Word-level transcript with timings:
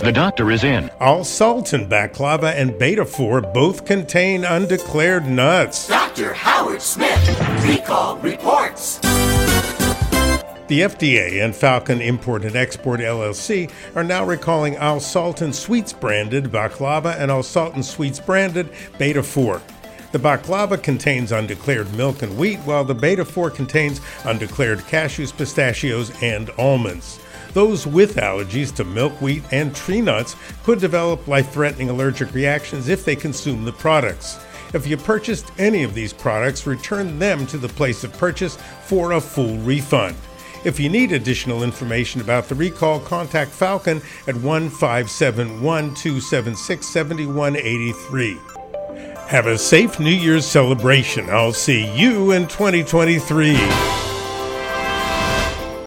The 0.00 0.12
doctor 0.12 0.50
is 0.50 0.64
in. 0.64 0.88
Alsultan 0.98 1.86
baklava 1.86 2.54
and 2.54 2.70
betefour 2.72 3.42
both 3.52 3.84
contain 3.84 4.46
undeclared 4.46 5.26
nuts. 5.26 5.88
Dr. 5.88 6.32
Howard 6.32 6.80
Smith, 6.80 7.28
recall 7.62 8.16
reports. 8.16 8.96
The 10.68 10.80
FDA 10.80 11.44
and 11.44 11.54
Falcon 11.54 12.00
Import 12.00 12.46
and 12.46 12.56
Export 12.56 13.00
LLC 13.00 13.70
are 13.94 14.02
now 14.02 14.24
recalling 14.24 14.76
Alsultan 14.76 15.52
Sweets 15.52 15.92
branded 15.92 16.44
baklava 16.44 17.20
and 17.20 17.30
Alsultan 17.30 17.84
Sweets 17.84 18.20
branded 18.20 18.70
Betefour. 18.96 19.60
The 20.12 20.18
baklava 20.18 20.82
contains 20.82 21.30
undeclared 21.30 21.92
milk 21.94 22.22
and 22.22 22.38
wheat, 22.38 22.58
while 22.60 22.84
the 22.84 22.94
Betefour 22.94 23.54
contains 23.54 24.00
undeclared 24.24 24.78
cashews, 24.78 25.36
pistachios, 25.36 26.10
and 26.22 26.48
almonds. 26.56 27.20
Those 27.52 27.86
with 27.86 28.16
allergies 28.16 28.74
to 28.76 28.84
milk, 28.84 29.20
wheat, 29.20 29.42
and 29.50 29.74
tree 29.74 30.00
nuts 30.00 30.36
could 30.62 30.78
develop 30.78 31.26
life 31.26 31.52
threatening 31.52 31.90
allergic 31.90 32.32
reactions 32.34 32.88
if 32.88 33.04
they 33.04 33.16
consume 33.16 33.64
the 33.64 33.72
products. 33.72 34.38
If 34.72 34.86
you 34.86 34.96
purchased 34.96 35.50
any 35.58 35.82
of 35.82 35.94
these 35.94 36.12
products, 36.12 36.66
return 36.66 37.18
them 37.18 37.46
to 37.48 37.58
the 37.58 37.68
place 37.68 38.04
of 38.04 38.16
purchase 38.16 38.56
for 38.84 39.12
a 39.12 39.20
full 39.20 39.58
refund. 39.58 40.16
If 40.64 40.78
you 40.78 40.88
need 40.88 41.12
additional 41.12 41.62
information 41.62 42.20
about 42.20 42.48
the 42.48 42.54
recall, 42.54 43.00
contact 43.00 43.50
Falcon 43.50 44.02
at 44.28 44.36
1 44.36 44.68
571 44.68 45.94
276 45.94 46.86
7183. 46.86 48.38
Have 49.28 49.46
a 49.46 49.56
safe 49.56 49.98
New 49.98 50.10
Year's 50.10 50.46
celebration. 50.46 51.30
I'll 51.30 51.52
see 51.52 51.90
you 51.96 52.32
in 52.32 52.46
2023. 52.46 53.99